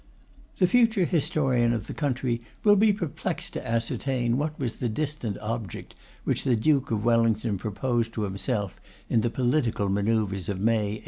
The 0.57 0.65
future 0.65 1.05
historian 1.05 1.73
of 1.73 1.85
the 1.85 1.93
country 1.93 2.41
will 2.63 2.75
be 2.75 2.91
perplexed 2.91 3.53
to 3.53 3.67
ascertain 3.67 4.35
what 4.35 4.57
was 4.57 4.77
the 4.77 4.89
distinct 4.89 5.37
object 5.37 5.93
which 6.23 6.43
the 6.43 6.55
Duke 6.55 6.89
of 6.89 7.05
Wellington 7.05 7.59
proposed 7.59 8.11
to 8.13 8.23
himself 8.23 8.81
in 9.09 9.21
the 9.21 9.29
political 9.29 9.89
manoeuvres 9.89 10.49
of 10.49 10.59
May, 10.59 10.97
1832. 10.97 10.99